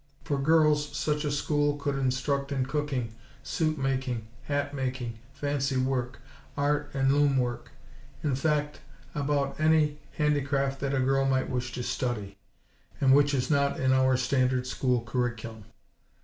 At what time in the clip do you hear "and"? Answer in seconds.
6.95-7.13, 12.99-13.13